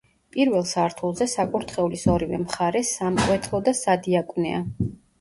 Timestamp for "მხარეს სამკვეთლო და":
2.47-3.79